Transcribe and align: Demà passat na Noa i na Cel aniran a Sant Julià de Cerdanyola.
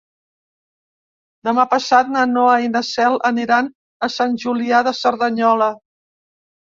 Demà 1.49 1.65
passat 1.73 2.09
na 2.15 2.23
Noa 2.31 2.55
i 2.67 2.71
na 2.77 2.83
Cel 2.89 3.19
aniran 3.31 3.69
a 4.09 4.13
Sant 4.17 4.35
Julià 4.45 4.81
de 4.89 4.99
Cerdanyola. 5.05 5.69